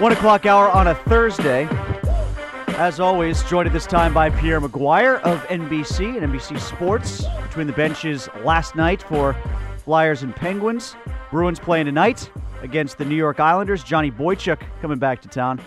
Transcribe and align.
One 0.00 0.12
o'clock 0.12 0.46
hour 0.46 0.70
on 0.70 0.86
a 0.86 0.94
Thursday. 0.94 1.68
As 2.78 3.00
always, 3.00 3.42
joined 3.44 3.66
at 3.66 3.74
this 3.74 3.84
time 3.84 4.14
by 4.14 4.30
Pierre 4.30 4.58
McGuire 4.58 5.20
of 5.20 5.42
NBC 5.48 6.16
and 6.16 6.32
NBC 6.32 6.58
Sports. 6.58 7.26
Between 7.42 7.66
the 7.66 7.74
benches 7.74 8.26
last 8.42 8.74
night 8.74 9.02
for 9.02 9.36
Flyers 9.84 10.22
and 10.22 10.34
Penguins. 10.34 10.96
Bruins 11.30 11.60
playing 11.60 11.84
tonight 11.84 12.30
against 12.62 12.96
the 12.96 13.04
New 13.04 13.14
York 13.14 13.40
Islanders. 13.40 13.84
Johnny 13.84 14.10
Boychuk 14.10 14.62
coming 14.80 14.98
back 14.98 15.20
to 15.20 15.28
town. 15.28 15.60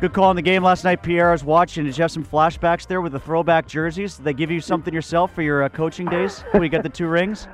Good 0.00 0.14
call 0.14 0.30
in 0.30 0.36
the 0.36 0.42
game 0.42 0.64
last 0.64 0.82
night, 0.82 1.04
Pierre. 1.04 1.28
I 1.28 1.32
was 1.32 1.44
watching. 1.44 1.84
Did 1.84 1.96
you 1.96 2.02
have 2.02 2.10
some 2.10 2.24
flashbacks 2.24 2.88
there 2.88 3.00
with 3.00 3.12
the 3.12 3.20
throwback 3.20 3.68
jerseys? 3.68 4.16
Did 4.16 4.24
they 4.24 4.34
give 4.34 4.50
you 4.50 4.60
something 4.60 4.92
yourself 4.92 5.32
for 5.32 5.42
your 5.42 5.62
uh, 5.62 5.68
coaching 5.68 6.06
days 6.06 6.40
when 6.50 6.64
you 6.64 6.68
got 6.68 6.82
the 6.82 6.88
two 6.88 7.06
rings? 7.06 7.46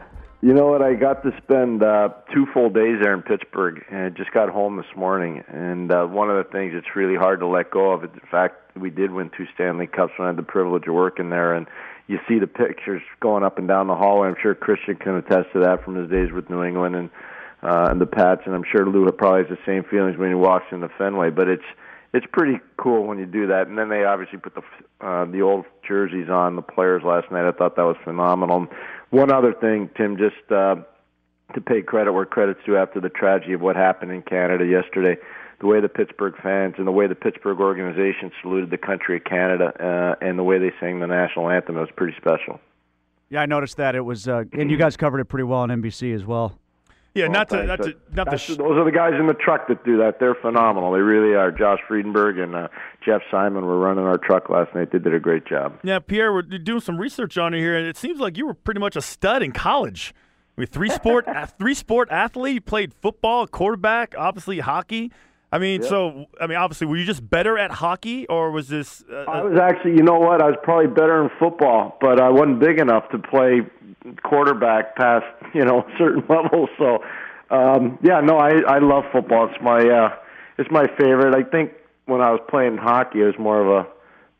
You 0.46 0.54
know 0.54 0.68
what? 0.68 0.80
I 0.80 0.94
got 0.94 1.24
to 1.24 1.32
spend 1.42 1.82
uh, 1.82 2.10
two 2.32 2.46
full 2.54 2.70
days 2.70 2.98
there 3.02 3.12
in 3.12 3.22
Pittsburgh, 3.22 3.84
and 3.90 4.16
just 4.16 4.30
got 4.30 4.48
home 4.48 4.76
this 4.76 4.96
morning. 4.96 5.42
And 5.48 5.90
uh, 5.90 6.06
one 6.06 6.30
of 6.30 6.36
the 6.36 6.48
things 6.48 6.72
it's 6.72 6.94
really 6.94 7.16
hard 7.16 7.40
to 7.40 7.48
let 7.48 7.72
go 7.72 7.90
of. 7.90 8.04
In 8.04 8.20
fact, 8.30 8.76
we 8.76 8.90
did 8.90 9.10
win 9.10 9.28
two 9.36 9.46
Stanley 9.56 9.88
Cups 9.88 10.12
when 10.16 10.26
I 10.26 10.28
had 10.28 10.38
the 10.38 10.44
privilege 10.44 10.86
of 10.86 10.94
working 10.94 11.30
there, 11.30 11.52
and 11.52 11.66
you 12.06 12.20
see 12.28 12.38
the 12.38 12.46
pictures 12.46 13.02
going 13.18 13.42
up 13.42 13.58
and 13.58 13.66
down 13.66 13.88
the 13.88 13.96
hallway. 13.96 14.28
I'm 14.28 14.36
sure 14.40 14.54
Christian 14.54 14.94
can 14.94 15.16
attest 15.16 15.48
to 15.54 15.58
that 15.64 15.84
from 15.84 15.96
his 15.96 16.08
days 16.08 16.30
with 16.30 16.48
New 16.48 16.62
England 16.62 16.94
and 16.94 17.10
uh, 17.64 17.88
and 17.90 18.00
the 18.00 18.06
Pats, 18.06 18.42
and 18.46 18.54
I'm 18.54 18.62
sure 18.70 18.86
Lou 18.86 19.10
probably 19.10 19.48
has 19.48 19.50
the 19.50 19.58
same 19.66 19.82
feelings 19.82 20.16
when 20.16 20.28
he 20.28 20.36
walks 20.36 20.66
in 20.70 20.78
the 20.78 20.90
Fenway. 20.96 21.30
But 21.30 21.48
it's 21.48 21.66
it's 22.14 22.26
pretty 22.32 22.60
cool 22.76 23.04
when 23.04 23.18
you 23.18 23.26
do 23.26 23.48
that. 23.48 23.66
And 23.66 23.76
then 23.76 23.88
they 23.88 24.04
obviously 24.04 24.38
put 24.38 24.54
the 24.54 24.62
uh, 25.04 25.24
the 25.24 25.42
old 25.42 25.64
jerseys 25.86 26.30
on 26.30 26.54
the 26.54 26.62
players 26.62 27.02
last 27.04 27.32
night. 27.32 27.48
I 27.48 27.50
thought 27.52 27.74
that 27.74 27.82
was 27.82 27.96
phenomenal. 28.04 28.68
One 29.10 29.32
other 29.32 29.52
thing, 29.52 29.90
Tim, 29.96 30.16
just 30.16 30.50
uh, 30.50 30.76
to 31.54 31.60
pay 31.60 31.82
credit 31.82 32.12
where 32.12 32.26
credit's 32.26 32.60
due 32.66 32.76
after 32.76 33.00
the 33.00 33.08
tragedy 33.08 33.52
of 33.52 33.60
what 33.60 33.76
happened 33.76 34.12
in 34.12 34.22
Canada 34.22 34.66
yesterday. 34.66 35.20
The 35.58 35.66
way 35.66 35.80
the 35.80 35.88
Pittsburgh 35.88 36.34
fans 36.42 36.74
and 36.76 36.86
the 36.86 36.92
way 36.92 37.06
the 37.06 37.14
Pittsburgh 37.14 37.60
organization 37.60 38.30
saluted 38.42 38.70
the 38.70 38.76
country 38.76 39.16
of 39.16 39.24
Canada 39.24 39.72
uh, 39.80 40.24
and 40.24 40.38
the 40.38 40.42
way 40.42 40.58
they 40.58 40.72
sang 40.80 41.00
the 41.00 41.06
national 41.06 41.48
anthem, 41.48 41.76
was 41.76 41.88
pretty 41.96 42.14
special. 42.18 42.60
Yeah, 43.30 43.40
I 43.40 43.46
noticed 43.46 43.78
that. 43.78 43.94
It 43.94 44.02
was, 44.02 44.28
uh, 44.28 44.44
and 44.52 44.70
you 44.70 44.76
guys 44.76 44.96
covered 44.96 45.20
it 45.20 45.24
pretty 45.24 45.44
well 45.44 45.60
on 45.60 45.70
NBC 45.70 46.14
as 46.14 46.26
well. 46.26 46.58
Yeah, 47.16 47.28
not 47.28 47.48
to 47.48 47.64
not 47.64 47.82
to 47.82 47.94
not 48.12 48.30
to. 48.30 48.38
Sh- 48.38 48.56
those 48.56 48.76
are 48.76 48.84
the 48.84 48.92
guys 48.92 49.14
in 49.18 49.26
the 49.26 49.34
truck 49.34 49.68
that 49.68 49.84
do 49.84 49.96
that. 49.98 50.20
They're 50.20 50.34
phenomenal. 50.34 50.92
They 50.92 51.00
really 51.00 51.34
are. 51.34 51.50
Josh 51.50 51.80
Friedenberg 51.88 52.38
and 52.38 52.54
uh, 52.54 52.68
Jeff 53.04 53.22
Simon 53.30 53.64
were 53.64 53.78
running 53.78 54.04
our 54.04 54.18
truck 54.18 54.50
last 54.50 54.74
night. 54.74 54.92
They 54.92 54.98
did 54.98 55.14
a 55.14 55.20
great 55.20 55.46
job. 55.46 55.78
Yeah, 55.82 55.98
Pierre, 55.98 56.32
we're 56.32 56.42
doing 56.42 56.80
some 56.80 56.98
research 56.98 57.38
on 57.38 57.54
you 57.54 57.60
here, 57.60 57.76
and 57.76 57.86
it 57.86 57.96
seems 57.96 58.20
like 58.20 58.36
you 58.36 58.46
were 58.46 58.54
pretty 58.54 58.80
much 58.80 58.96
a 58.96 59.02
stud 59.02 59.42
in 59.42 59.52
college. 59.52 60.14
I 60.56 60.60
mean, 60.60 60.68
three 60.68 60.90
sport 60.90 61.26
three 61.58 61.74
sport 61.74 62.08
athlete. 62.10 62.54
You 62.54 62.60
played 62.60 62.92
football, 62.92 63.46
quarterback, 63.46 64.14
obviously 64.16 64.60
hockey. 64.60 65.10
I 65.52 65.58
mean, 65.58 65.80
yep. 65.80 65.88
so 65.88 66.26
I 66.40 66.46
mean, 66.46 66.58
obviously, 66.58 66.86
were 66.86 66.96
you 66.96 67.04
just 67.04 67.28
better 67.28 67.56
at 67.56 67.70
hockey, 67.70 68.26
or 68.26 68.50
was 68.50 68.68
this? 68.68 69.04
Uh, 69.10 69.24
I 69.30 69.42
was 69.42 69.58
actually, 69.58 69.92
you 69.92 70.02
know 70.02 70.18
what? 70.18 70.42
I 70.42 70.46
was 70.46 70.56
probably 70.62 70.88
better 70.88 71.22
in 71.22 71.30
football, 71.38 71.96
but 72.00 72.20
I 72.20 72.28
wasn't 72.28 72.60
big 72.60 72.78
enough 72.78 73.08
to 73.10 73.18
play 73.18 73.60
quarterback 74.22 74.96
past 74.96 75.26
you 75.54 75.64
know 75.64 75.80
a 75.88 75.98
certain 75.98 76.24
level. 76.28 76.68
So, 76.78 77.04
um, 77.50 77.98
yeah, 78.02 78.20
no, 78.20 78.38
I 78.38 78.60
I 78.66 78.78
love 78.78 79.04
football. 79.12 79.48
It's 79.48 79.62
my 79.62 79.80
uh, 79.80 80.14
it's 80.58 80.70
my 80.70 80.86
favorite. 80.98 81.34
I 81.34 81.48
think 81.48 81.72
when 82.06 82.20
I 82.20 82.30
was 82.30 82.40
playing 82.48 82.76
hockey, 82.76 83.22
I 83.22 83.26
was 83.26 83.38
more 83.38 83.60
of 83.60 83.86
a 83.86 83.88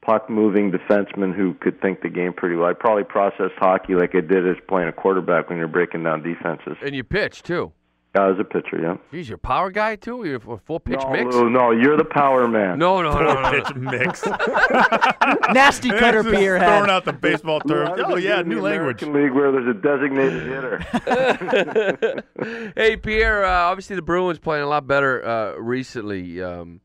puck 0.07 0.31
moving 0.31 0.71
defenseman 0.71 1.35
who 1.35 1.55
could 1.55 1.81
think 1.81 2.01
the 2.01 2.09
game 2.09 2.33
pretty 2.33 2.55
well. 2.55 2.69
I 2.69 2.73
probably 2.73 3.05
processed 3.05 3.55
hockey 3.59 3.95
like 3.95 4.15
I 4.15 4.21
did 4.21 4.49
as 4.49 4.57
playing 4.69 4.89
a 4.89 4.93
quarterback 4.93 5.49
when 5.49 5.59
you're 5.59 5.67
breaking 5.67 6.05
down 6.05 6.23
defenses. 6.23 6.77
And 6.81 6.95
you 6.95 7.03
pitch 7.03 7.43
too. 7.43 7.73
I 8.17 8.29
was 8.29 8.39
a 8.41 8.45
pitcher, 8.45 8.81
yeah. 8.81 8.97
Geez, 9.13 9.29
you're 9.29 9.39
power 9.39 9.71
guy 9.71 9.97
too. 9.97 10.25
You're 10.25 10.37
a 10.37 10.59
full 10.59 10.81
pitch 10.81 11.01
no, 11.01 11.11
mix. 11.11 11.35
No, 11.35 11.49
no, 11.49 11.71
you're 11.71 11.97
the 11.97 12.05
power 12.05 12.49
man. 12.49 12.79
No, 12.79 13.03
no, 13.03 13.13
no, 13.13 13.41
no. 13.41 13.51
pitch 13.51 13.75
mix. 13.75 14.25
Nasty 15.53 15.91
cutter 15.91 16.25
Pierre 16.25 16.59
had. 16.59 16.67
Throwing 16.67 16.91
out 16.91 17.05
the 17.05 17.13
baseball 17.13 17.61
term. 17.61 17.95
oh 18.05 18.17
yeah, 18.17 18.43
new 18.43 18.61
language. 18.61 19.03
American 19.03 19.13
League 19.13 19.33
where 19.33 19.53
there's 19.53 19.69
a 19.69 19.75
designated 19.75 20.43
hitter. 22.37 22.73
hey 22.77 22.97
Pierre, 22.97 23.45
uh, 23.45 23.71
obviously 23.71 23.97
the 23.97 24.03
Bruins 24.03 24.39
playing 24.39 24.65
a 24.65 24.69
lot 24.69 24.87
better 24.87 25.25
uh, 25.25 25.55
recently. 25.55 26.43
Um, 26.43 26.81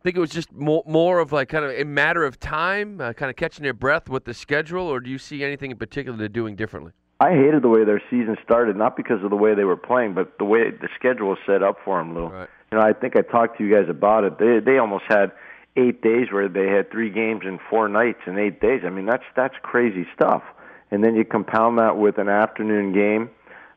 I 0.00 0.02
think 0.04 0.16
it 0.16 0.20
was 0.20 0.30
just 0.30 0.52
more, 0.52 0.84
more 0.86 1.18
of 1.18 1.32
like 1.32 1.48
kind 1.48 1.64
of 1.64 1.72
a 1.72 1.84
matter 1.84 2.24
of 2.24 2.38
time, 2.38 3.00
uh, 3.00 3.12
kind 3.14 3.30
of 3.30 3.36
catching 3.36 3.64
their 3.64 3.74
breath 3.74 4.08
with 4.08 4.24
the 4.24 4.34
schedule, 4.34 4.86
or 4.86 5.00
do 5.00 5.10
you 5.10 5.18
see 5.18 5.42
anything 5.42 5.72
in 5.72 5.76
particular 5.76 6.16
they're 6.16 6.28
doing 6.28 6.54
differently? 6.54 6.92
I 7.20 7.30
hated 7.30 7.62
the 7.62 7.68
way 7.68 7.84
their 7.84 8.02
season 8.10 8.36
started, 8.44 8.76
not 8.76 8.96
because 8.96 9.24
of 9.24 9.30
the 9.30 9.36
way 9.36 9.54
they 9.54 9.64
were 9.64 9.76
playing, 9.76 10.14
but 10.14 10.38
the 10.38 10.44
way 10.44 10.70
the 10.70 10.88
schedule 10.94 11.28
was 11.30 11.38
set 11.46 11.62
up 11.62 11.78
for 11.84 11.98
them, 11.98 12.14
Lou. 12.14 12.26
Right. 12.26 12.48
You 12.70 12.78
know, 12.78 12.84
I 12.84 12.92
think 12.92 13.16
I 13.16 13.22
talked 13.22 13.58
to 13.58 13.64
you 13.64 13.74
guys 13.74 13.88
about 13.88 14.24
it. 14.24 14.38
They 14.38 14.60
they 14.60 14.78
almost 14.78 15.04
had 15.08 15.32
eight 15.76 16.00
days 16.02 16.30
where 16.30 16.48
they 16.48 16.68
had 16.68 16.90
three 16.90 17.10
games 17.10 17.42
in 17.44 17.58
four 17.70 17.88
nights 17.88 18.20
in 18.26 18.38
eight 18.38 18.60
days. 18.60 18.82
I 18.84 18.90
mean, 18.90 19.06
that's 19.06 19.24
that's 19.34 19.54
crazy 19.62 20.06
stuff. 20.14 20.42
And 20.90 21.02
then 21.02 21.16
you 21.16 21.24
compound 21.24 21.78
that 21.78 21.96
with 21.96 22.18
an 22.18 22.28
afternoon 22.28 22.92
game 22.92 23.30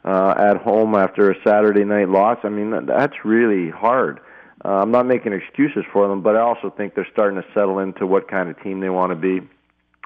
uh, 0.06 0.36
at 0.38 0.58
home 0.58 0.96
after 0.96 1.32
a 1.32 1.36
Saturday 1.44 1.84
night 1.84 2.10
loss. 2.10 2.38
I 2.44 2.50
mean, 2.50 2.86
that's 2.86 3.26
really 3.26 3.70
hard. 3.70 4.20
Uh, 4.64 4.82
I'm 4.82 4.92
not 4.92 5.08
making 5.08 5.34
excuses 5.34 5.84
for 5.92 6.08
them, 6.08 6.22
but 6.22 6.36
I 6.36 6.42
also 6.42 6.70
think 6.70 6.94
they're 6.94 7.08
starting 7.12 7.42
to 7.42 7.48
settle 7.54 7.80
into 7.80 8.06
what 8.06 8.28
kind 8.28 8.50
of 8.50 8.62
team 8.62 8.80
they 8.80 8.90
want 8.90 9.12
to 9.12 9.16
be. 9.16 9.48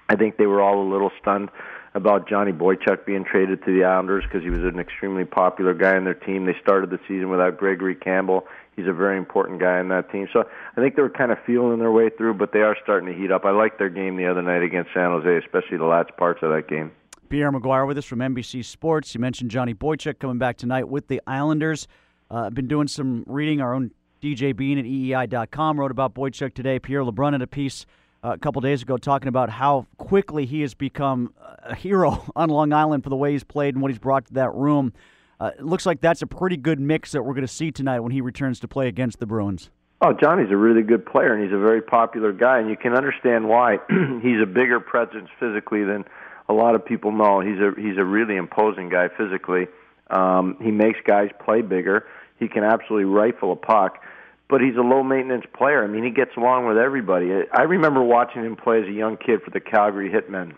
I 0.08 0.16
think 0.16 0.38
they 0.38 0.46
were 0.46 0.62
all 0.62 0.82
a 0.82 0.88
little 0.90 1.12
stunned 1.20 1.50
about 1.96 2.28
Johnny 2.28 2.52
Boychuk 2.52 3.06
being 3.06 3.24
traded 3.24 3.64
to 3.64 3.74
the 3.74 3.86
Islanders 3.86 4.26
because 4.26 4.44
he 4.44 4.50
was 4.50 4.60
an 4.60 4.80
extremely 4.80 5.24
popular 5.24 5.74
guy 5.74 5.96
in 5.96 6.04
their 6.04 6.14
team. 6.14 6.46
They 6.46 6.56
started 6.62 6.90
the 6.90 7.00
season 7.08 7.30
without 7.30 7.58
Gregory 7.58 7.96
Campbell. 7.96 8.46
He's 8.76 8.86
a 8.86 8.94
very 8.94 9.18
important 9.18 9.62
guy 9.62 9.80
in 9.80 9.88
that 9.88 10.12
team. 10.12 10.28
So 10.34 10.44
I 10.76 10.82
think 10.82 10.98
they 10.98 11.02
were 11.02 11.10
kind 11.10 11.32
of 11.32 11.38
feeling 11.48 11.80
their 11.80 11.94
way 11.94 12.10
through, 12.10 12.34
but 12.34 12.52
they 12.52 12.60
are 12.60 12.76
starting 12.84 13.12
to 13.12 13.18
heat 13.18 13.32
up. 13.32 13.46
I 13.46 13.52
liked 13.52 13.80
their 13.80 13.90
game 13.90 14.18
the 14.18 14.28
other 14.28 14.42
night 14.42 14.62
against 14.62 14.92
San 14.94 15.12
Jose, 15.12 15.38
especially 15.46 15.78
the 15.78 15.86
last 15.86 16.16
parts 16.18 16.44
of 16.44 16.52
that 16.52 16.68
game. 16.68 16.92
Pierre 17.30 17.52
McGuire 17.52 17.88
with 17.88 17.98
us 17.98 18.06
from 18.06 18.20
NBC 18.20 18.66
Sports. 18.66 19.16
You 19.16 19.22
mentioned 19.22 19.50
Johnny 19.50 19.74
Boychuk 19.74 20.20
coming 20.20 20.38
back 20.38 20.58
tonight 20.58 20.90
with 20.90 21.08
the 21.08 21.22
Islanders. 21.26 21.88
Uh, 22.30 22.48
I've 22.48 22.54
been 22.54 22.68
doing 22.68 22.88
some 22.88 23.24
reading. 23.26 23.62
Our 23.62 23.74
own 23.74 23.92
DJ 24.22 24.54
Bean 24.56 24.78
at 24.78 24.86
WEEI.com 24.86 25.80
wrote 25.80 25.92
about 25.92 26.14
Boychuk 26.14 26.54
today. 26.54 26.78
Pierre 26.78 27.04
LeBrun 27.04 27.32
had 27.32 27.42
a 27.42 27.48
piece 27.48 27.86
uh, 27.86 27.88
a 28.34 28.38
couple 28.38 28.62
days 28.62 28.82
ago 28.82 28.98
talking 28.98 29.28
about 29.28 29.50
how 29.50 29.86
quickly 29.98 30.46
he 30.46 30.62
has 30.62 30.74
become 30.74 31.34
a 31.64 31.76
hero 31.76 32.24
on 32.36 32.50
Long 32.50 32.74
Island 32.74 33.04
for 33.04 33.10
the 33.10 33.16
way 33.16 33.32
he's 33.32 33.44
played 33.44 33.76
and 33.76 33.82
what 33.82 33.92
he's 33.92 34.00
brought 34.00 34.26
to 34.28 34.34
that 34.34 34.54
room. 34.54 34.94
Uh, 35.40 35.52
it 35.58 35.66
looks 35.66 35.86
like 35.86 36.02
that's 36.02 36.22
a 36.22 36.28
pretty 36.28 36.58
good 36.58 36.80
mix 36.80 37.12
that 37.12 37.24
we're 37.24 37.34
going 37.34 37.46
to 37.46 37.54
see 37.54 37.72
tonight 37.72 38.00
when 38.00 38.12
he 38.12 38.22
returns 38.22 38.60
to 38.62 38.68
play 38.68 38.88
against 38.88 39.20
the 39.20 39.26
Bruins. 39.26 39.70
Oh, 40.02 40.14
Johnny's 40.14 40.52
a 40.52 40.58
really 40.58 40.82
good 40.82 41.06
player, 41.06 41.34
and 41.34 41.44
he's 41.44 41.54
a 41.54 41.60
very 41.60 41.82
popular 41.82 42.32
guy, 42.32 42.60
and 42.60 42.70
you 42.70 42.78
can 42.78 42.94
understand 42.94 43.48
why. 43.48 43.78
he's 44.22 44.42
a 44.42 44.46
bigger 44.46 44.80
presence 44.80 45.30
physically 45.40 45.84
than 45.84 46.06
a 46.48 46.54
lot 46.54 46.76
of 46.76 46.86
people 46.86 47.12
know. 47.12 47.40
He's 47.40 47.60
a 47.60 47.74
he's 47.78 47.98
a 47.98 48.06
really 48.06 48.36
imposing 48.36 48.90
guy 48.90 49.08
physically. 49.18 49.68
Um, 50.10 50.58
he 50.62 50.72
makes 50.72 51.00
guys 51.06 51.30
play 51.44 51.62
bigger. 51.62 52.06
He 52.40 52.48
can 52.48 52.64
absolutely 52.64 53.06
rifle 53.06 53.52
a 53.52 53.56
puck 53.56 54.02
but 54.50 54.62
he's 54.62 54.76
a 54.76 54.82
low 54.82 55.04
maintenance 55.04 55.46
player. 55.58 55.84
I 55.84 55.88
mean, 55.88 56.04
he 56.04 56.12
gets 56.12 56.32
along 56.38 56.68
with 56.68 56.78
everybody. 56.78 57.32
I 57.52 57.64
remember 57.64 58.04
watching 58.04 58.44
him 58.44 58.56
play 58.56 58.82
as 58.82 58.88
a 58.88 58.92
young 58.92 59.18
kid 59.18 59.42
for 59.44 59.52
the 59.52 59.60
Calgary 59.60 60.10
Hitmen, 60.10 60.56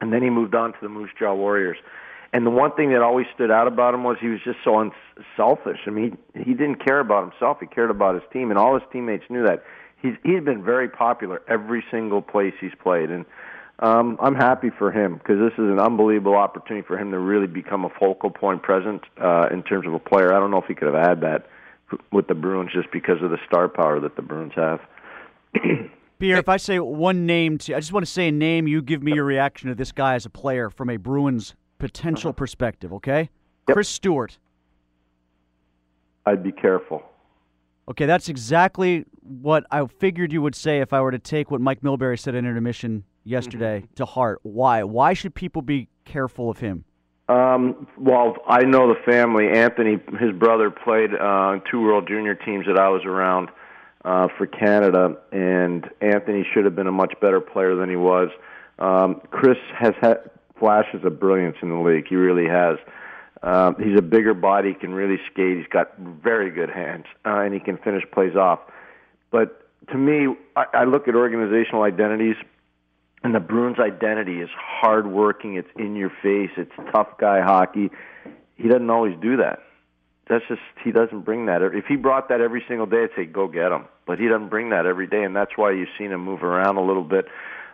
and 0.00 0.12
then 0.12 0.22
he 0.22 0.30
moved 0.30 0.54
on 0.54 0.72
to 0.72 0.78
the 0.80 0.88
Moose 0.88 1.10
Jaw 1.18 1.34
Warriors. 1.34 1.76
And 2.32 2.46
the 2.46 2.50
one 2.50 2.72
thing 2.72 2.90
that 2.90 3.02
always 3.02 3.26
stood 3.34 3.50
out 3.50 3.66
about 3.66 3.92
him 3.92 4.04
was 4.04 4.16
he 4.20 4.28
was 4.28 4.40
just 4.44 4.58
so 4.62 4.78
unselfish. 4.78 5.80
I 5.86 5.90
mean, 5.90 6.16
he, 6.34 6.54
didn't 6.54 6.84
care 6.84 7.00
about 7.00 7.28
himself; 7.28 7.58
he 7.60 7.66
cared 7.66 7.90
about 7.90 8.14
his 8.14 8.22
team, 8.32 8.50
and 8.50 8.58
all 8.58 8.74
his 8.74 8.84
teammates 8.92 9.24
knew 9.28 9.44
that. 9.44 9.64
He's 10.00 10.14
he's 10.22 10.42
been 10.42 10.64
very 10.64 10.88
popular 10.88 11.42
every 11.46 11.84
single 11.90 12.22
place 12.22 12.54
he's 12.58 12.74
played, 12.82 13.10
and 13.10 13.26
um, 13.80 14.16
I'm 14.20 14.34
happy 14.34 14.70
for 14.70 14.90
him 14.90 15.18
because 15.18 15.38
this 15.38 15.52
is 15.54 15.70
an 15.70 15.78
unbelievable 15.78 16.36
opportunity 16.36 16.86
for 16.86 16.96
him 16.96 17.10
to 17.10 17.18
really 17.18 17.46
become 17.46 17.84
a 17.84 17.90
focal 17.90 18.30
point 18.30 18.62
present 18.62 19.02
uh, 19.20 19.48
in 19.50 19.62
terms 19.62 19.86
of 19.86 19.92
a 19.92 19.98
player. 19.98 20.32
I 20.32 20.38
don't 20.38 20.50
know 20.50 20.62
if 20.62 20.66
he 20.66 20.74
could 20.74 20.94
have 20.94 21.02
had 21.02 21.20
that 21.20 21.50
with 22.12 22.28
the 22.28 22.34
Bruins 22.34 22.70
just 22.72 22.90
because 22.92 23.22
of 23.22 23.30
the 23.30 23.38
star 23.46 23.68
power 23.68 24.00
that 24.00 24.16
the 24.16 24.22
Bruins 24.22 24.52
have. 24.54 24.80
Pierre, 26.18 26.38
if 26.38 26.48
I 26.48 26.58
say 26.58 26.78
one 26.78 27.24
name, 27.24 27.56
to, 27.58 27.74
I 27.74 27.80
just 27.80 27.92
want 27.92 28.04
to 28.04 28.12
say 28.12 28.28
a 28.28 28.32
name. 28.32 28.68
You 28.68 28.82
give 28.82 29.02
me 29.02 29.14
your 29.14 29.24
reaction 29.24 29.70
to 29.70 29.74
this 29.74 29.90
guy 29.90 30.14
as 30.14 30.26
a 30.26 30.30
player 30.30 30.68
from 30.68 30.90
a 30.90 30.98
Bruins 30.98 31.54
potential 31.78 32.32
perspective. 32.32 32.92
Okay, 32.92 33.30
yep. 33.66 33.74
Chris 33.74 33.88
Stewart. 33.88 34.38
I'd 36.26 36.42
be 36.42 36.52
careful. 36.52 37.02
Okay, 37.88 38.06
that's 38.06 38.28
exactly 38.28 39.04
what 39.22 39.64
I 39.70 39.84
figured 39.86 40.32
you 40.32 40.42
would 40.42 40.54
say 40.54 40.80
if 40.80 40.92
I 40.92 41.00
were 41.00 41.10
to 41.10 41.18
take 41.18 41.50
what 41.50 41.60
Mike 41.60 41.80
Milbury 41.80 42.18
said 42.18 42.34
in 42.34 42.44
intermission 42.44 43.04
yesterday 43.24 43.78
mm-hmm. 43.78 43.94
to 43.94 44.04
heart. 44.04 44.40
Why? 44.42 44.84
Why 44.84 45.14
should 45.14 45.34
people 45.34 45.62
be 45.62 45.88
careful 46.04 46.50
of 46.50 46.58
him? 46.58 46.84
Um, 47.30 47.86
well, 47.96 48.38
I 48.48 48.64
know 48.64 48.92
the 48.92 49.00
family. 49.08 49.50
Anthony, 49.50 50.00
his 50.18 50.32
brother, 50.32 50.68
played 50.68 51.14
uh, 51.14 51.60
two 51.70 51.80
World 51.80 52.08
Junior 52.08 52.34
teams 52.34 52.66
that 52.66 52.76
I 52.76 52.88
was 52.88 53.04
around 53.04 53.50
uh, 54.04 54.26
for 54.36 54.48
Canada, 54.48 55.16
and 55.30 55.88
Anthony 56.00 56.44
should 56.52 56.64
have 56.64 56.74
been 56.74 56.88
a 56.88 56.92
much 56.92 57.14
better 57.20 57.40
player 57.40 57.76
than 57.76 57.88
he 57.88 57.94
was. 57.94 58.30
Um, 58.80 59.20
Chris 59.30 59.58
has 59.78 59.94
had 60.00 60.28
flashes 60.58 61.04
of 61.04 61.20
brilliance 61.20 61.56
in 61.62 61.68
the 61.68 61.76
league. 61.76 62.08
He 62.08 62.16
really 62.16 62.48
has. 62.48 62.78
Uh, 63.44 63.74
he's 63.74 63.96
a 63.96 64.02
bigger 64.02 64.34
body, 64.34 64.74
can 64.74 64.92
really 64.92 65.20
skate. 65.30 65.56
He's 65.56 65.68
got 65.68 65.96
very 65.98 66.50
good 66.50 66.68
hands, 66.68 67.04
uh, 67.24 67.42
and 67.42 67.54
he 67.54 67.60
can 67.60 67.78
finish 67.78 68.02
plays 68.10 68.34
off. 68.34 68.58
But 69.30 69.68
to 69.92 69.96
me, 69.96 70.34
I, 70.56 70.64
I 70.74 70.84
look 70.84 71.06
at 71.06 71.14
organizational 71.14 71.82
identities, 71.84 72.34
and 73.22 73.34
the 73.34 73.40
Bruins' 73.40 73.78
identity 73.78 74.40
is 74.40 74.48
hardworking. 74.56 75.54
It's 75.54 75.68
in 75.76 75.96
your 75.96 76.10
face. 76.22 76.50
It's 76.56 76.72
tough 76.92 77.18
guy 77.18 77.40
hockey. 77.42 77.90
He 78.56 78.68
doesn't 78.68 78.90
always 78.90 79.16
do 79.20 79.36
that. 79.38 79.60
That's 80.28 80.44
just 80.48 80.60
he 80.82 80.92
doesn't 80.92 81.22
bring 81.24 81.46
that. 81.46 81.60
If 81.62 81.86
he 81.86 81.96
brought 81.96 82.28
that 82.28 82.40
every 82.40 82.62
single 82.68 82.86
day, 82.86 83.04
I'd 83.04 83.10
say 83.16 83.24
go 83.24 83.48
get 83.48 83.72
him. 83.72 83.86
But 84.06 84.18
he 84.18 84.28
doesn't 84.28 84.48
bring 84.48 84.70
that 84.70 84.86
every 84.86 85.06
day, 85.06 85.22
and 85.22 85.34
that's 85.34 85.52
why 85.56 85.72
you've 85.72 85.88
seen 85.98 86.12
him 86.12 86.24
move 86.24 86.42
around 86.42 86.76
a 86.76 86.84
little 86.84 87.04
bit. 87.04 87.26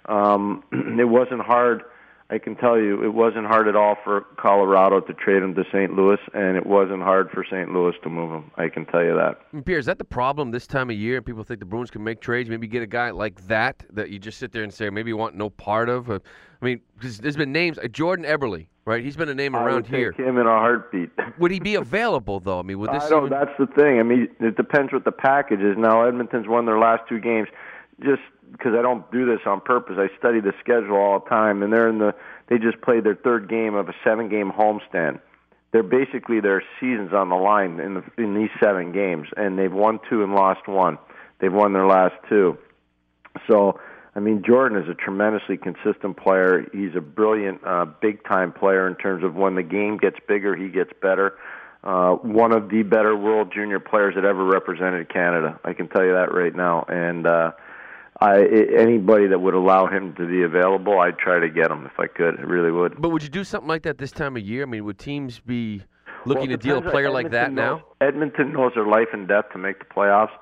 Um, 0.06 0.64
it 0.72 1.08
wasn't 1.08 1.42
hard 1.42 1.82
I 2.28 2.38
can 2.38 2.56
tell 2.56 2.76
you 2.76 3.04
it 3.04 3.14
wasn't 3.14 3.46
hard 3.46 3.68
at 3.68 3.76
all 3.76 3.96
for 4.02 4.22
Colorado 4.36 5.00
to 5.00 5.14
trade 5.14 5.42
him 5.42 5.54
to 5.54 5.64
St. 5.72 5.94
Louis, 5.94 6.18
and 6.34 6.56
it 6.56 6.66
wasn't 6.66 7.02
hard 7.02 7.30
for 7.30 7.44
St. 7.44 7.72
Louis 7.72 7.94
to 8.02 8.10
move 8.10 8.32
him. 8.32 8.50
I 8.56 8.68
can 8.68 8.84
tell 8.86 9.04
you 9.04 9.14
that. 9.14 9.64
Pierre, 9.64 9.78
is 9.78 9.86
that 9.86 9.98
the 9.98 10.04
problem 10.04 10.50
this 10.50 10.66
time 10.66 10.90
of 10.90 10.96
year? 10.96 11.22
People 11.22 11.44
think 11.44 11.60
the 11.60 11.66
Bruins 11.66 11.90
can 11.90 12.02
make 12.02 12.20
trades. 12.20 12.50
Maybe 12.50 12.66
get 12.66 12.82
a 12.82 12.86
guy 12.86 13.10
like 13.10 13.46
that 13.46 13.84
that 13.92 14.10
you 14.10 14.18
just 14.18 14.38
sit 14.38 14.50
there 14.50 14.64
and 14.64 14.74
say 14.74 14.90
maybe 14.90 15.10
you 15.10 15.16
want 15.16 15.36
no 15.36 15.50
part 15.50 15.88
of. 15.88 16.10
Uh, 16.10 16.18
I 16.60 16.64
mean, 16.64 16.80
because 16.94 17.18
there's 17.18 17.36
been 17.36 17.52
names 17.52 17.76
like 17.76 17.92
Jordan 17.92 18.24
Eberle, 18.24 18.66
right? 18.86 19.04
He's 19.04 19.16
been 19.16 19.28
a 19.28 19.34
name 19.34 19.54
around 19.54 19.86
here. 19.86 20.10
Him 20.12 20.38
in 20.38 20.46
a 20.46 20.50
heartbeat. 20.50 21.10
would 21.38 21.52
he 21.52 21.60
be 21.60 21.76
available 21.76 22.40
though? 22.40 22.58
I 22.58 22.62
mean, 22.62 22.80
would 22.80 22.90
this? 22.90 23.04
I 23.04 23.10
don't. 23.10 23.30
That's 23.30 23.56
the 23.56 23.66
thing. 23.68 24.00
I 24.00 24.02
mean, 24.02 24.28
it 24.40 24.56
depends 24.56 24.92
what 24.92 25.04
the 25.04 25.12
package 25.12 25.60
is. 25.60 25.76
Now, 25.78 26.04
Edmonton's 26.04 26.48
won 26.48 26.66
their 26.66 26.78
last 26.78 27.02
two 27.08 27.20
games. 27.20 27.48
Just 28.02 28.22
because 28.52 28.74
I 28.78 28.82
don't 28.82 29.10
do 29.10 29.26
this 29.26 29.40
on 29.46 29.60
purpose, 29.60 29.96
I 29.98 30.14
study 30.18 30.40
the 30.40 30.52
schedule 30.60 30.96
all 30.96 31.20
the 31.20 31.28
time, 31.28 31.62
and 31.62 31.72
they're 31.72 31.88
in 31.88 31.98
the 31.98 32.14
they 32.48 32.58
just 32.58 32.80
played 32.80 33.04
their 33.04 33.16
third 33.16 33.48
game 33.48 33.74
of 33.74 33.88
a 33.88 33.94
seven 34.04 34.28
game 34.28 34.52
homestand. 34.52 35.20
They're 35.72 35.82
basically 35.82 36.40
their 36.40 36.62
seasons 36.80 37.12
on 37.12 37.28
the 37.28 37.36
line 37.36 37.80
in 37.80 37.94
the, 37.94 38.04
in 38.16 38.34
these 38.34 38.50
seven 38.62 38.92
games, 38.92 39.28
and 39.36 39.58
they've 39.58 39.72
won 39.72 39.98
two 40.08 40.22
and 40.22 40.34
lost 40.34 40.68
one. 40.68 40.98
They've 41.40 41.52
won 41.52 41.72
their 41.72 41.86
last 41.86 42.14
two. 42.28 42.56
So, 43.46 43.78
I 44.14 44.20
mean, 44.20 44.42
Jordan 44.46 44.82
is 44.82 44.88
a 44.88 44.94
tremendously 44.94 45.58
consistent 45.58 46.16
player. 46.16 46.66
He's 46.72 46.94
a 46.96 47.00
brilliant, 47.00 47.60
uh, 47.66 47.86
big 48.00 48.24
time 48.24 48.52
player 48.52 48.86
in 48.86 48.94
terms 48.94 49.24
of 49.24 49.34
when 49.34 49.54
the 49.54 49.62
game 49.62 49.98
gets 49.98 50.16
bigger, 50.26 50.56
he 50.56 50.68
gets 50.68 50.92
better. 51.02 51.36
Uh, 51.84 52.14
one 52.14 52.52
of 52.52 52.70
the 52.70 52.82
better 52.82 53.14
World 53.14 53.52
Junior 53.54 53.78
players 53.78 54.14
that 54.14 54.24
ever 54.24 54.44
represented 54.44 55.12
Canada. 55.12 55.60
I 55.64 55.72
can 55.72 55.88
tell 55.88 56.04
you 56.04 56.12
that 56.14 56.32
right 56.32 56.54
now. 56.54 56.84
And 56.88 57.26
uh, 57.26 57.52
I 58.20 58.44
anybody 58.76 59.26
that 59.26 59.40
would 59.40 59.54
allow 59.54 59.86
him 59.86 60.14
to 60.14 60.26
be 60.26 60.42
available, 60.42 60.98
I'd 60.98 61.18
try 61.18 61.38
to 61.38 61.48
get 61.50 61.70
him 61.70 61.84
if 61.84 61.98
I 61.98 62.06
could. 62.06 62.38
I 62.38 62.42
really 62.42 62.70
would. 62.70 63.00
But 63.00 63.10
would 63.10 63.22
you 63.22 63.28
do 63.28 63.44
something 63.44 63.68
like 63.68 63.82
that 63.82 63.98
this 63.98 64.12
time 64.12 64.36
of 64.36 64.42
year? 64.42 64.62
I 64.62 64.66
mean, 64.66 64.84
would 64.84 64.98
teams 64.98 65.38
be 65.40 65.82
looking 66.24 66.48
well, 66.48 66.56
to 66.58 66.62
deal 66.62 66.78
a 66.78 66.90
player 66.90 67.10
like 67.10 67.30
that 67.30 67.52
knows, 67.52 67.82
now? 68.00 68.06
Edmonton 68.06 68.52
knows 68.52 68.72
their 68.74 68.86
life 68.86 69.08
and 69.12 69.28
death 69.28 69.46
to 69.52 69.58
make 69.58 69.80
the 69.80 69.84
playoffs, 69.84 70.32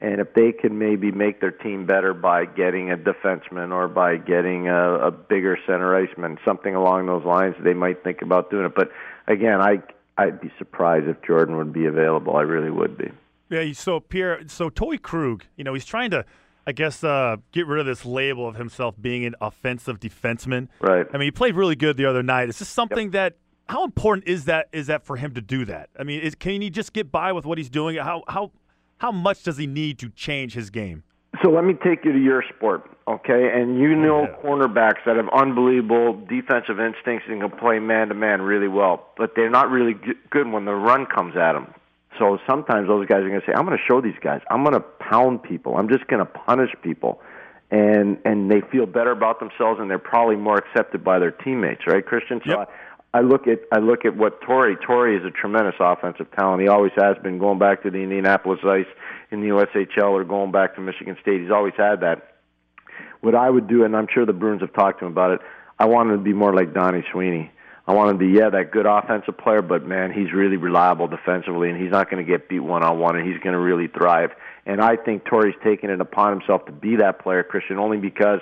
and 0.00 0.20
if 0.20 0.34
they 0.34 0.50
can 0.50 0.78
maybe 0.78 1.12
make 1.12 1.40
their 1.40 1.52
team 1.52 1.86
better 1.86 2.14
by 2.14 2.46
getting 2.46 2.90
a 2.90 2.96
defenseman 2.96 3.72
or 3.72 3.86
by 3.86 4.16
getting 4.16 4.68
a, 4.68 4.94
a 4.94 5.10
bigger 5.10 5.56
center 5.66 5.94
iceman, 5.94 6.38
something 6.44 6.74
along 6.74 7.06
those 7.06 7.24
lines, 7.24 7.54
they 7.62 7.74
might 7.74 8.02
think 8.02 8.22
about 8.22 8.50
doing 8.50 8.66
it. 8.66 8.74
But 8.74 8.90
again, 9.28 9.60
I 9.60 9.82
I'd 10.18 10.40
be 10.40 10.50
surprised 10.58 11.06
if 11.06 11.22
Jordan 11.22 11.56
would 11.58 11.72
be 11.72 11.86
available. 11.86 12.36
I 12.36 12.42
really 12.42 12.70
would 12.70 12.98
be. 12.98 13.10
Yeah. 13.50 13.72
So 13.72 14.00
Pierre, 14.00 14.42
so 14.48 14.68
Torey 14.68 15.00
Krug, 15.00 15.44
you 15.56 15.64
know, 15.64 15.74
he's 15.74 15.86
trying 15.86 16.10
to 16.10 16.24
I 16.70 16.72
guess, 16.72 17.02
uh, 17.02 17.38
get 17.50 17.66
rid 17.66 17.80
of 17.80 17.86
this 17.86 18.06
label 18.06 18.46
of 18.46 18.54
himself 18.54 18.94
being 19.00 19.24
an 19.24 19.34
offensive 19.40 19.98
defenseman. 19.98 20.68
Right. 20.80 21.04
I 21.12 21.16
mean, 21.16 21.26
he 21.26 21.32
played 21.32 21.56
really 21.56 21.74
good 21.74 21.96
the 21.96 22.06
other 22.06 22.22
night. 22.22 22.48
Is 22.48 22.60
this 22.60 22.68
something 22.68 23.06
yep. 23.06 23.12
that? 23.12 23.36
How 23.68 23.82
important 23.82 24.28
is 24.28 24.44
that? 24.44 24.68
Is 24.72 24.86
that 24.86 25.04
for 25.04 25.16
him 25.16 25.34
to 25.34 25.40
do 25.40 25.64
that? 25.64 25.90
I 25.98 26.04
mean, 26.04 26.20
is, 26.20 26.36
can 26.36 26.60
he 26.60 26.70
just 26.70 26.92
get 26.92 27.10
by 27.10 27.32
with 27.32 27.44
what 27.44 27.58
he's 27.58 27.70
doing? 27.70 27.96
How 27.96 28.22
how 28.28 28.52
how 28.98 29.10
much 29.10 29.42
does 29.42 29.56
he 29.56 29.66
need 29.66 29.98
to 29.98 30.10
change 30.10 30.54
his 30.54 30.70
game? 30.70 31.02
So 31.42 31.50
let 31.50 31.64
me 31.64 31.74
take 31.74 32.04
you 32.04 32.12
to 32.12 32.18
your 32.20 32.44
sport, 32.54 32.88
okay? 33.08 33.50
And 33.52 33.80
you 33.80 33.96
know 33.96 34.22
yeah. 34.22 34.36
cornerbacks 34.44 35.04
that 35.06 35.16
have 35.16 35.28
unbelievable 35.32 36.24
defensive 36.28 36.78
instincts 36.78 37.26
and 37.28 37.40
can 37.40 37.50
play 37.50 37.80
man 37.80 38.08
to 38.08 38.14
man 38.14 38.42
really 38.42 38.68
well, 38.68 39.08
but 39.16 39.32
they're 39.34 39.50
not 39.50 39.70
really 39.70 39.96
good 40.30 40.52
when 40.52 40.66
the 40.66 40.74
run 40.74 41.06
comes 41.06 41.36
at 41.36 41.54
them. 41.54 41.74
So 42.18 42.38
sometimes 42.48 42.88
those 42.88 43.06
guys 43.06 43.18
are 43.18 43.28
going 43.28 43.40
to 43.40 43.46
say, 43.46 43.52
"I'm 43.54 43.64
going 43.64 43.78
to 43.78 43.84
show 43.86 44.00
these 44.00 44.18
guys. 44.20 44.40
I'm 44.50 44.62
going 44.62 44.74
to 44.74 44.80
pound 44.80 45.42
people. 45.42 45.76
I'm 45.76 45.88
just 45.88 46.06
going 46.06 46.24
to 46.24 46.30
punish 46.30 46.70
people." 46.82 47.20
And 47.70 48.18
and 48.24 48.50
they 48.50 48.62
feel 48.72 48.86
better 48.86 49.12
about 49.12 49.38
themselves, 49.38 49.78
and 49.80 49.88
they're 49.88 49.98
probably 49.98 50.36
more 50.36 50.58
accepted 50.58 51.04
by 51.04 51.18
their 51.18 51.30
teammates, 51.30 51.82
right, 51.86 52.04
Christian? 52.04 52.40
So 52.44 52.58
yep. 52.58 52.68
I, 53.14 53.18
I 53.18 53.20
look 53.22 53.46
at 53.46 53.60
I 53.72 53.78
look 53.78 54.04
at 54.04 54.16
what 54.16 54.40
Torey 54.42 54.76
Torey 54.76 55.18
is 55.18 55.24
a 55.24 55.30
tremendous 55.30 55.76
offensive 55.78 56.30
talent. 56.32 56.62
He 56.62 56.68
always 56.68 56.92
has 56.96 57.16
been 57.22 57.38
going 57.38 57.58
back 57.58 57.82
to 57.84 57.90
the 57.90 57.98
Indianapolis 57.98 58.60
Ice 58.64 58.86
in 59.30 59.40
the 59.40 59.48
USHL 59.48 60.10
or 60.10 60.24
going 60.24 60.50
back 60.50 60.74
to 60.76 60.80
Michigan 60.80 61.16
State. 61.22 61.42
He's 61.42 61.50
always 61.50 61.74
had 61.76 62.00
that. 62.00 62.26
What 63.20 63.34
I 63.34 63.48
would 63.48 63.68
do, 63.68 63.84
and 63.84 63.96
I'm 63.96 64.08
sure 64.12 64.26
the 64.26 64.32
Bruins 64.32 64.62
have 64.62 64.72
talked 64.72 65.00
to 65.00 65.06
him 65.06 65.12
about 65.12 65.32
it. 65.32 65.40
I 65.78 65.86
want 65.86 66.10
him 66.10 66.18
to 66.18 66.22
be 66.22 66.32
more 66.32 66.54
like 66.54 66.74
Donnie 66.74 67.04
Sweeney 67.12 67.50
I 67.90 67.92
want 67.92 68.10
to 68.10 68.24
be, 68.24 68.38
yeah, 68.38 68.50
that 68.50 68.70
good 68.70 68.86
offensive 68.86 69.36
player, 69.36 69.62
but 69.62 69.84
man, 69.84 70.12
he's 70.12 70.32
really 70.32 70.56
reliable 70.56 71.08
defensively, 71.08 71.70
and 71.70 71.82
he's 71.82 71.90
not 71.90 72.08
going 72.08 72.24
to 72.24 72.30
get 72.30 72.48
beat 72.48 72.60
one 72.60 72.84
on 72.84 73.00
one, 73.00 73.16
and 73.16 73.26
he's 73.26 73.42
going 73.42 73.52
to 73.54 73.58
really 73.58 73.88
thrive. 73.88 74.30
And 74.64 74.80
I 74.80 74.94
think 74.94 75.24
Torey's 75.24 75.56
taken 75.64 75.90
it 75.90 76.00
upon 76.00 76.38
himself 76.38 76.66
to 76.66 76.72
be 76.72 76.94
that 76.96 77.18
player, 77.18 77.42
Christian, 77.42 77.78
only 77.78 77.98
because 77.98 78.38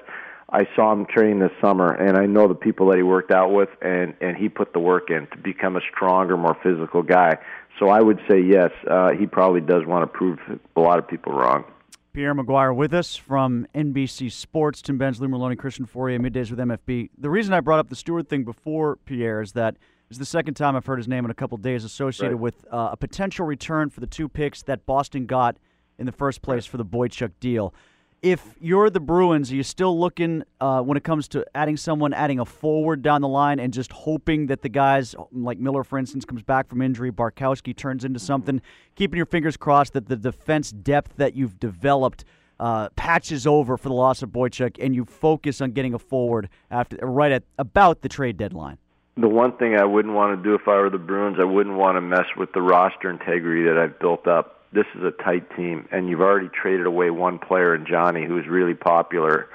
I 0.51 0.69
saw 0.77 0.93
him 0.93 1.07
train 1.07 1.39
this 1.39 1.53
summer, 1.63 1.91
and 1.91 2.19
I 2.19 2.27
know 2.27 2.47
the 2.47 2.55
people 2.55 2.89
that 2.89 2.99
he 2.99 3.03
worked 3.03 3.31
out 3.31 3.51
with, 3.51 3.71
and 3.81 4.13
and 4.21 4.37
he 4.37 4.51
put 4.51 4.75
the 4.75 4.81
work 4.81 5.09
in 5.09 5.27
to 5.29 5.39
become 5.39 5.77
a 5.77 5.81
stronger, 5.95 6.37
more 6.37 6.57
physical 6.63 7.03
guy. 7.03 7.39
So 7.79 7.89
I 7.89 8.03
would 8.03 8.21
say 8.29 8.41
yes, 8.41 8.71
uh, 8.87 9.13
he 9.13 9.27
probably 9.27 9.63
does 9.63 9.87
want 9.87 10.03
to 10.03 10.19
prove 10.19 10.39
a 10.77 10.81
lot 10.81 10.99
of 10.99 11.09
people 11.09 11.33
wrong. 11.33 11.65
Pierre 12.13 12.35
McGuire 12.35 12.75
with 12.75 12.95
us 12.95 13.17
from 13.17 13.67
NBC 13.75 14.31
Sports. 14.33 14.83
Tim 14.83 14.99
Benz, 14.99 15.21
Lou 15.21 15.29
Merloni, 15.29 15.57
Christian 15.57 15.87
Fauria, 15.87 16.19
middays 16.19 16.51
with 16.51 16.59
MFB. 16.59 17.11
The 17.19 17.31
reason 17.31 17.53
I 17.55 17.61
brought 17.61 17.79
up 17.79 17.89
the 17.89 17.97
Stewart 17.97 18.29
thing 18.29 18.45
before 18.45 18.97
Pierre 19.05 19.41
is 19.41 19.53
that 19.53 19.77
it's 20.11 20.19
the 20.19 20.25
second 20.25 20.55
time 20.55 20.75
I've 20.75 20.87
heard 20.87 20.99
his 20.99 21.09
name 21.09 21.25
in 21.25 21.31
a 21.31 21.35
couple 21.35 21.59
days 21.59 21.85
associated 21.85 22.35
right. 22.35 22.41
with 22.41 22.65
uh, 22.73 22.91
a 22.93 22.97
potential 22.97 23.45
return 23.47 23.91
for 23.91 24.01
the 24.01 24.07
two 24.07 24.29
picks 24.29 24.63
that 24.63 24.87
Boston 24.87 25.27
got 25.27 25.59
in 25.99 26.07
the 26.07 26.13
first 26.13 26.43
place 26.43 26.65
right. 26.65 26.71
for 26.71 26.77
the 26.79 26.85
Boychuk 26.85 27.33
deal 27.41 27.75
if 28.23 28.57
you're 28.61 28.91
the 28.91 29.01
Bruins, 29.01 29.53
are 29.53 29.55
you 29.55 29.63
still 29.63 29.99
looking 29.99 30.43
uh, 30.61 30.81
when 30.83 30.97
it 30.97 31.05
comes 31.05 31.29
to 31.29 31.45
adding 31.55 31.77
someone, 31.77 32.13
adding 32.13 32.41
a 32.41 32.45
forward 32.45 33.03
down 33.03 33.21
the 33.21 33.29
line, 33.29 33.61
and 33.61 33.73
just 33.73 33.93
hoping 33.93 34.49
that 34.49 34.63
the 34.63 34.69
guys 34.69 35.15
like 35.31 35.59
Miller, 35.59 35.85
for 35.85 35.99
instance, 35.99 36.25
comes 36.25 36.43
back 36.43 36.69
from 36.69 36.83
injury, 36.83 37.13
Barkowski 37.13 37.77
turns 37.77 38.05
into 38.05 38.19
something, 38.19 38.61
keeping 38.97 39.17
your 39.17 39.27
fingers 39.27 39.57
crossed 39.57 39.93
that 39.93 40.09
the 40.09 40.17
defense 40.17 40.73
depth 40.73 41.17
that 41.17 41.35
you've 41.35 41.61
developed 41.61 42.25
uh, 42.59 42.89
patches 42.97 43.47
over 43.47 43.77
for 43.77 43.89
the 43.89 43.95
loss 43.95 44.23
of 44.23 44.31
Boychuk, 44.31 44.85
and 44.85 44.95
you 44.95 45.05
focus 45.05 45.61
on 45.61 45.71
getting 45.71 45.95
a 45.95 45.99
forward 45.99 46.49
after 46.71 46.97
right 47.03 47.31
at 47.31 47.45
about 47.57 48.03
the 48.03 48.09
trade 48.09 48.37
deadline. 48.37 48.79
The 49.17 49.29
one 49.29 49.57
thing 49.57 49.77
I 49.77 49.85
wouldn't 49.85 50.15
want 50.15 50.37
to 50.37 50.43
do 50.43 50.55
if 50.55 50.67
I 50.67 50.77
were 50.77 50.91
the 50.91 50.99
Bruins, 50.99 51.39
I 51.41 51.45
wouldn't 51.45 51.77
want 51.77 51.97
to 51.97 52.01
mess 52.01 52.27
with 52.37 52.53
the 52.53 52.63
roster 52.63 53.11
integrity 53.11 53.65
that 53.65 53.79
I've 53.79 53.99
built 54.01 54.27
up 54.27 54.58
this 54.73 54.87
is 54.95 55.03
a 55.03 55.11
tight 55.23 55.55
team, 55.57 55.89
and 55.91 56.09
you've 56.09 56.21
already 56.21 56.49
traded 56.49 56.87
away 56.87 57.11
one 57.11 57.39
player 57.39 57.75
in 57.75 57.87
Johnny, 57.87 58.27
who's 58.27 58.47
really 58.47 58.75
popular 58.75 59.49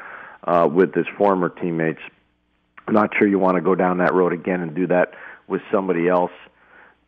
uh, 0.43 0.67
with 0.71 0.93
his 0.93 1.05
former 1.17 1.49
teammates. 1.49 2.01
I'm 2.87 2.93
not 2.93 3.11
sure 3.17 3.27
you 3.27 3.39
want 3.39 3.55
to 3.55 3.61
go 3.61 3.75
down 3.75 3.99
that 3.99 4.13
road 4.13 4.33
again 4.33 4.61
and 4.61 4.75
do 4.75 4.87
that 4.87 5.13
with 5.47 5.61
somebody 5.71 6.07
else, 6.07 6.31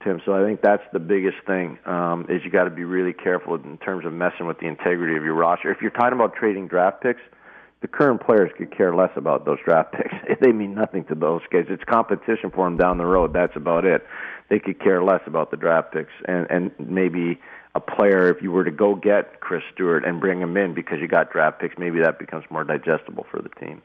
Tim. 0.04 0.22
So 0.26 0.34
I 0.34 0.46
think 0.46 0.62
that's 0.62 0.84
the 0.94 1.00
biggest 1.00 1.38
thing 1.46 1.80
um, 1.86 2.28
is 2.30 2.44
you 2.46 2.52
got 2.52 2.66
to 2.66 2.70
be 2.70 2.84
really 2.84 3.14
careful 3.14 3.56
in 3.56 3.78
terms 3.80 4.06
of 4.06 4.14
messing 4.14 4.46
with 4.46 4.60
the 4.60 4.68
integrity 4.68 5.18
of 5.18 5.24
your 5.24 5.34
roster. 5.34 5.72
If 5.72 5.82
you're 5.82 5.92
talking 5.92 6.14
about 6.14 6.36
trading 6.36 6.68
draft 6.68 7.02
picks, 7.02 7.22
the 7.82 7.88
current 7.88 8.22
players 8.22 8.52
could 8.58 8.76
care 8.76 8.96
less 8.96 9.12
about 9.16 9.46
those 9.46 9.58
draft 9.66 9.94
picks. 9.98 10.40
they 10.42 10.52
mean 10.52 10.76
nothing 10.76 11.06
to 11.06 11.16
those 11.16 11.42
guys. 11.52 11.66
It's 11.70 11.84
competition 11.84 12.52
for 12.52 12.66
them 12.66 12.78
down 12.78 12.98
the 12.98 13.06
road. 13.06 13.34
That's 13.34 13.56
about 13.56 13.84
it. 13.84 14.06
They 14.50 14.60
could 14.60 14.80
care 14.80 15.04
less 15.04 15.22
about 15.26 15.52
the 15.52 15.58
draft 15.58 15.92
picks 15.92 16.14
and 16.28 16.48
and 16.50 16.72
maybe 16.80 17.40
a 17.76 17.80
player, 17.80 18.30
if 18.30 18.42
you 18.42 18.52
were 18.52 18.64
to 18.64 18.72
go 18.72 18.96
get 18.96 19.42
Chris 19.42 19.62
Stewart 19.74 20.06
and 20.06 20.20
bring 20.20 20.42
him 20.42 20.56
in 20.58 20.74
because 20.74 21.00
you 21.02 21.08
got 21.08 21.32
draft 21.32 21.60
picks, 21.60 21.78
maybe 21.78 22.00
that 22.00 22.18
becomes 22.18 22.46
more 22.50 22.64
digestible 22.64 23.26
for 23.30 23.42
the 23.42 23.50
team. 23.50 23.82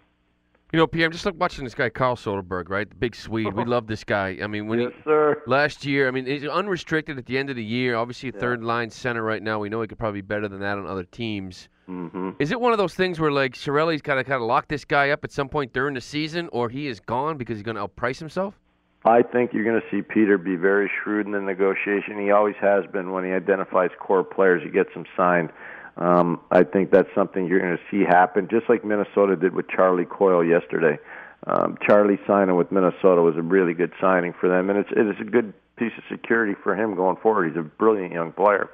You 0.73 0.79
know, 0.79 0.87
Pierre, 0.87 1.07
I'm 1.07 1.13
just 1.13 1.27
like 1.27 1.35
watching 1.37 1.65
this 1.65 1.75
guy, 1.75 1.89
Carl 1.89 2.15
Soderberg, 2.15 2.69
right? 2.69 2.89
The 2.89 2.95
big 2.95 3.17
Swede. 3.17 3.53
We 3.53 3.65
love 3.67 3.89
this 3.89 4.05
guy. 4.05 4.39
I 4.41 4.47
mean, 4.47 4.69
when 4.69 4.79
yes, 4.79 4.93
he 4.97 5.03
sir. 5.03 5.43
last 5.49 5.85
year, 5.85 6.07
I 6.07 6.13
mean, 6.13 6.27
he's 6.27 6.47
unrestricted 6.47 7.19
at 7.19 7.27
the 7.27 7.37
end 7.39 7.51
of 7.51 7.57
the 7.57 7.65
year. 7.65 7.97
Obviously, 7.97 8.29
a 8.29 8.33
third 8.33 8.63
line 8.63 8.89
center 8.89 9.25
right 9.25 9.43
now. 9.43 9.59
We 9.59 9.69
know 9.69 9.83
he 9.83 9.89
could 9.89 9.99
probably 9.99 10.23
be 10.23 10.27
better 10.29 10.47
than 10.47 10.61
that 10.61 10.79
on 10.79 10.87
other 10.87 11.03
teams. 11.03 11.69
hmm 11.87 12.31
Is 12.39 12.53
it 12.53 12.61
one 12.61 12.71
of 12.71 12.79
those 12.79 12.95
things 12.95 13.19
where 13.19 13.33
like 13.33 13.55
Chiarelli's 13.55 14.03
kind 14.03 14.21
of 14.21 14.27
kind 14.27 14.41
of 14.41 14.47
lock 14.47 14.69
this 14.69 14.85
guy 14.85 15.11
up 15.11 15.25
at 15.25 15.33
some 15.33 15.49
point 15.49 15.73
during 15.73 15.95
the 15.95 16.01
season, 16.01 16.49
or 16.53 16.69
he 16.69 16.87
is 16.87 17.01
gone 17.01 17.37
because 17.37 17.57
he's 17.57 17.65
going 17.65 17.77
to 17.77 17.89
outprice 17.89 18.21
himself? 18.21 18.55
I 19.05 19.23
think 19.23 19.53
you're 19.55 19.65
going 19.65 19.81
to 19.81 19.87
see 19.91 20.03
Peter 20.03 20.37
be 20.37 20.57
very 20.57 20.91
shrewd 21.03 21.27
in 21.27 21.33
the 21.33 21.41
negotiation. 21.41 22.21
He 22.21 22.31
always 22.31 22.57
has 22.61 22.85
been. 22.87 23.13
When 23.13 23.25
he 23.25 23.33
identifies 23.33 23.91
core 23.99 24.25
players, 24.25 24.63
he 24.63 24.69
gets 24.71 24.93
them 24.93 25.07
signed. 25.17 25.51
Um, 25.97 26.41
I 26.51 26.65
think 26.65 26.91
that's 26.91 27.09
something 27.15 27.47
you're 27.47 27.61
going 27.61 27.77
to 27.77 27.83
see 27.91 28.05
happen, 28.05 28.49
just 28.51 28.69
like 28.69 28.85
Minnesota 28.85 29.37
did 29.37 29.55
with 29.55 29.69
Charlie 29.69 30.05
Coyle 30.05 30.45
yesterday. 30.45 30.99
Um, 31.47 31.79
Charlie 31.87 32.19
signing 32.27 32.57
with 32.57 32.71
Minnesota 32.71 33.23
was 33.23 33.37
a 33.37 33.43
really 33.43 33.73
good 33.73 33.93
signing 34.01 34.35
for 34.39 34.49
them, 34.49 34.69
and 34.69 34.79
it's 34.79 34.91
it 34.93 35.07
is 35.07 35.17
a 35.21 35.25
good 35.25 35.55
piece 35.77 35.93
of 35.97 36.05
security 36.11 36.55
for 36.63 36.77
him 36.77 36.95
going 36.95 37.17
forward. 37.17 37.49
He's 37.49 37.59
a 37.59 37.63
brilliant 37.63 38.13
young 38.13 38.33
player. 38.33 38.69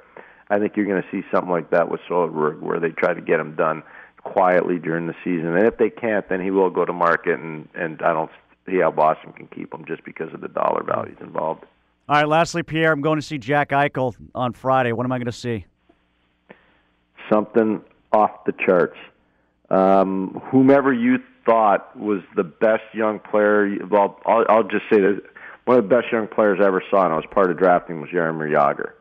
I 0.49 0.59
think 0.59 0.75
you're 0.75 0.85
going 0.85 1.01
to 1.01 1.07
see 1.09 1.25
something 1.31 1.51
like 1.51 1.69
that 1.71 1.89
with 1.89 2.01
Soderberg, 2.09 2.59
where 2.59 2.79
they 2.79 2.89
try 2.89 3.13
to 3.13 3.21
get 3.21 3.39
him 3.39 3.55
done 3.55 3.83
quietly 4.23 4.77
during 4.79 5.07
the 5.07 5.15
season, 5.23 5.55
and 5.55 5.65
if 5.65 5.77
they 5.77 5.89
can't, 5.89 6.27
then 6.27 6.41
he 6.41 6.51
will 6.51 6.69
go 6.69 6.83
to 6.83 6.91
market, 6.91 7.39
and 7.39 7.69
and 7.73 8.01
I 8.01 8.11
don't 8.11 8.31
see 8.67 8.79
how 8.79 8.91
Boston 8.91 9.33
can 9.33 9.47
keep 9.47 9.73
him 9.73 9.85
just 9.87 10.03
because 10.03 10.33
of 10.33 10.41
the 10.41 10.47
dollar 10.47 10.83
values 10.83 11.17
involved. 11.21 11.65
All 12.09 12.15
right, 12.15 12.27
lastly, 12.27 12.63
Pierre, 12.63 12.91
I'm 12.91 13.01
going 13.01 13.19
to 13.19 13.25
see 13.25 13.37
Jack 13.37 13.69
Eichel 13.69 14.15
on 14.33 14.53
Friday. 14.53 14.91
What 14.93 15.05
am 15.05 15.11
I 15.11 15.17
going 15.17 15.25
to 15.25 15.31
see? 15.31 15.65
something 17.31 17.81
off 18.11 18.45
the 18.45 18.53
charts. 18.53 18.97
Um, 19.69 20.41
whomever 20.51 20.93
you 20.93 21.17
thought 21.45 21.97
was 21.97 22.21
the 22.35 22.43
best 22.43 22.83
young 22.93 23.19
player, 23.19 23.77
well, 23.89 24.19
I'll, 24.25 24.45
I'll 24.49 24.63
just 24.63 24.85
say 24.89 24.99
that 24.99 25.21
one 25.65 25.77
of 25.77 25.83
the 25.83 25.95
best 25.95 26.11
young 26.11 26.27
players 26.27 26.59
I 26.61 26.67
ever 26.67 26.81
saw, 26.89 27.03
and 27.03 27.13
I 27.13 27.17
was 27.17 27.25
part 27.29 27.51
of 27.51 27.57
drafting, 27.57 27.99
was 27.99 28.09
Jaromir 28.09 28.49
Jagr. 28.51 28.91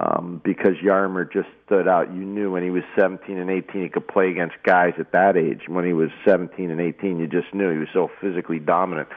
Um, 0.00 0.40
because 0.44 0.74
Jaromir 0.84 1.30
just 1.32 1.48
stood 1.66 1.88
out. 1.88 2.14
You 2.14 2.24
knew 2.24 2.52
when 2.52 2.62
he 2.62 2.70
was 2.70 2.84
17 2.96 3.36
and 3.36 3.50
18 3.50 3.82
he 3.82 3.88
could 3.88 4.06
play 4.06 4.30
against 4.30 4.54
guys 4.62 4.92
at 4.98 5.10
that 5.10 5.36
age. 5.36 5.62
When 5.66 5.84
he 5.84 5.92
was 5.92 6.10
17 6.24 6.70
and 6.70 6.80
18, 6.80 7.18
you 7.18 7.26
just 7.26 7.52
knew 7.52 7.72
he 7.72 7.78
was 7.78 7.88
so 7.92 8.08
physically 8.20 8.60
dominant. 8.60 9.08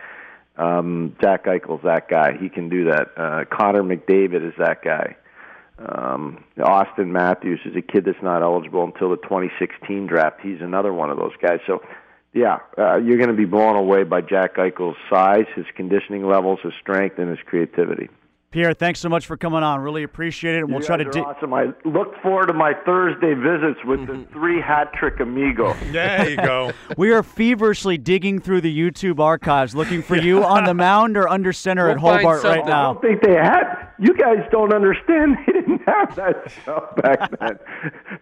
Um, 0.57 1.15
Jack 1.21 1.45
Eichel's 1.45 1.83
that 1.83 2.09
guy. 2.09 2.33
He 2.39 2.49
can 2.49 2.69
do 2.69 2.85
that. 2.85 3.09
Uh, 3.15 3.45
Connor 3.45 3.83
McDavid 3.83 4.47
is 4.47 4.53
that 4.57 4.83
guy. 4.83 5.15
Um, 5.77 6.43
Auston 6.57 7.07
Matthews 7.07 7.59
is 7.65 7.75
a 7.75 7.81
kid 7.81 8.05
that's 8.05 8.21
not 8.23 8.41
eligible 8.41 8.83
until 8.83 9.09
the 9.09 9.17
2016 9.17 10.07
draft. 10.07 10.39
He's 10.41 10.61
another 10.61 10.93
one 10.93 11.11
of 11.11 11.17
those 11.17 11.33
guys. 11.41 11.59
So, 11.67 11.83
yeah, 12.33 12.57
uh, 12.77 12.97
you're 12.97 13.17
going 13.17 13.29
to 13.29 13.35
be 13.35 13.45
blown 13.45 13.75
away 13.75 14.03
by 14.03 14.21
Jack 14.21 14.55
Eichel's 14.55 14.97
size, 15.11 15.45
his 15.55 15.65
conditioning 15.75 16.27
levels, 16.27 16.59
his 16.63 16.73
strength, 16.81 17.19
and 17.19 17.29
his 17.29 17.39
creativity. 17.45 18.09
Pierre, 18.51 18.73
thanks 18.73 18.99
so 18.99 19.07
much 19.07 19.25
for 19.27 19.37
coming 19.37 19.63
on. 19.63 19.79
Really 19.79 20.03
appreciate 20.03 20.55
it. 20.55 20.59
And 20.59 20.69
we'll 20.69 20.81
you 20.81 20.85
try 20.85 20.97
to 20.97 21.05
guys 21.05 21.13
di- 21.13 21.21
awesome. 21.21 21.53
I 21.53 21.67
look 21.85 22.13
forward 22.21 22.47
to 22.47 22.53
my 22.53 22.73
Thursday 22.85 23.33
visits 23.33 23.79
with 23.85 24.05
the 24.07 24.27
three 24.33 24.59
hat 24.59 24.91
trick 24.93 25.21
amigo. 25.21 25.73
There 25.91 26.29
you 26.29 26.35
go. 26.35 26.71
We 26.97 27.11
are 27.13 27.23
feverishly 27.23 27.97
digging 27.97 28.39
through 28.39 28.61
the 28.61 28.77
YouTube 28.77 29.19
archives 29.19 29.73
looking 29.73 30.01
for 30.01 30.17
you 30.17 30.43
on 30.43 30.65
the 30.65 30.73
mound 30.73 31.15
or 31.15 31.29
under 31.29 31.53
center 31.53 31.85
We'll 31.85 31.93
at 31.93 31.99
Hobart 31.99 32.43
right 32.43 32.65
now. 32.65 32.91
I 32.91 32.93
don't 32.93 33.01
think 33.01 33.21
they 33.21 33.33
had. 33.35 33.87
You 33.99 34.13
guys 34.15 34.45
don't 34.51 34.73
understand. 34.73 35.37
They 35.47 35.53
didn't 35.53 35.81
have 35.85 36.15
that 36.17 36.51
stuff 36.61 36.95
back 36.97 37.29
then. 37.39 37.59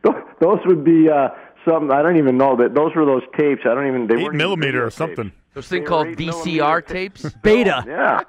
Those, 0.03 0.21
those 0.39 0.59
would 0.65 0.83
be 0.83 1.09
uh, 1.09 1.29
some. 1.67 1.91
I 1.91 2.01
don't 2.03 2.17
even 2.17 2.37
know 2.37 2.55
that. 2.57 2.75
Those 2.75 2.93
were 2.95 3.05
those 3.05 3.23
tapes. 3.37 3.61
I 3.65 3.73
don't 3.73 3.87
even. 3.87 4.07
They 4.07 4.15
Eight 4.15 4.23
weren't 4.23 4.35
millimeter 4.35 4.83
or 4.83 4.89
videotapes. 4.89 4.93
something. 4.93 5.31
Those 5.59 5.67
thing 5.67 5.83
called 5.85 6.07
were 6.07 6.11
eight 6.13 6.19
millimeter 6.19 6.49
VCR 6.63 6.85
tapes. 6.87 7.21
tapes. 7.23 7.35
Beta. 7.43 7.83
Yeah. 7.87 8.21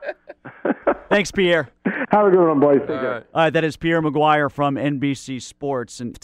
Thanks, 1.08 1.30
Pierre. 1.30 1.68
Have 2.10 2.26
a 2.26 2.30
good 2.30 2.46
one, 2.49 2.60
boys. 2.60 2.80
Take 2.80 2.90
All 2.90 2.96
care. 3.00 3.10
right. 3.12 3.26
All 3.34 3.42
right, 3.42 3.50
that 3.52 3.64
is 3.64 3.76
Pierre 3.76 4.02
McGuire 4.02 4.50
from 4.50 4.75
NBC 4.76 5.40
Sports. 5.42 6.00
And 6.00 6.18